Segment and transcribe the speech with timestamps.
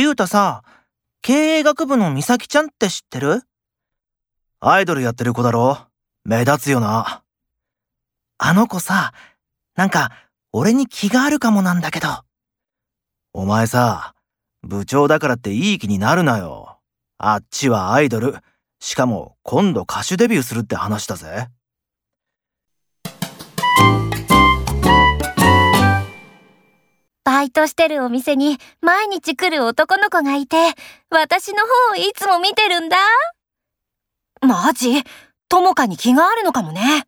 [0.00, 0.62] リュウタさ、
[1.20, 3.42] 経営学部の美咲ちゃんって知ってる？
[4.58, 5.76] アイドルやってる子だろ
[6.24, 7.22] 目立つよな。
[8.38, 9.12] あの子さ、
[9.76, 10.10] なんか、
[10.52, 12.08] 俺に気があるかもなんだけど。
[13.34, 14.14] お前さ、
[14.62, 16.78] 部長だからっていい気になるなよ。
[17.18, 18.36] あっちはアイドル。
[18.78, 21.48] しかも今度歌手デビューするって話だぜ。
[27.40, 30.58] バイトしてるお店に毎日来る男の子がいて、
[31.08, 32.98] 私の方をいつも見てるんだ。
[34.42, 35.02] マジ？
[35.48, 37.06] ともかに気があるのかもね。